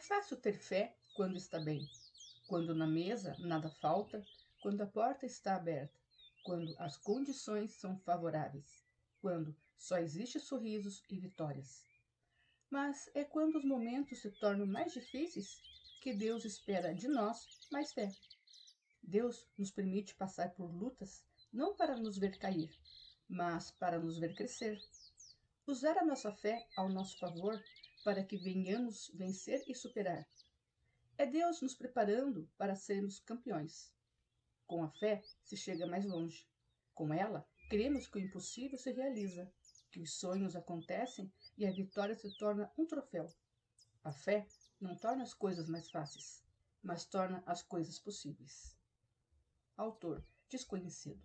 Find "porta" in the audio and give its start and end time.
4.86-5.26